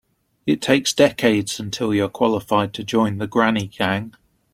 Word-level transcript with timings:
It 0.47 0.63
takes 0.63 0.93
decades 0.95 1.59
until 1.59 1.93
you're 1.93 2.09
qualified 2.09 2.73
to 2.73 2.83
join 2.83 3.19
the 3.19 3.27
granny 3.27 3.67
gang. 3.67 4.15